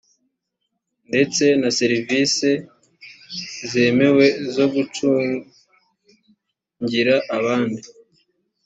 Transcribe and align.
ndetse 1.09 1.43
na 1.61 1.69
serivisi 1.79 2.49
zemewe 3.71 4.25
zo 4.55 4.65
gucungira 4.75 7.15
abandi 7.37 7.83